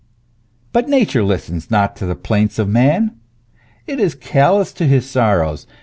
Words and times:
But 0.71 0.89
nature 0.89 1.21
listens 1.23 1.69
not 1.69 1.95
to 1.97 2.07
the 2.07 2.15
plaints 2.15 2.57
of 2.57 2.67
man, 2.67 3.19
it 3.85 3.99
is 3.99 4.15
callous 4.15 4.73
to 4.73 4.87
his 4.87 5.07
sorrows. 5.07 5.67